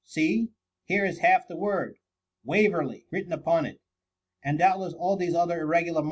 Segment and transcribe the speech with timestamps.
[0.01, 0.49] ^ See,
[0.85, 3.79] here is half the word * Waverley,' written upon it,
[4.43, 5.99] and doubtless all these other irregular